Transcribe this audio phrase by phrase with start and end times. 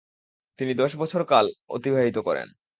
[0.59, 1.45] তিনি দশ বছরকাল
[1.69, 2.47] অতিবাহিত করেন।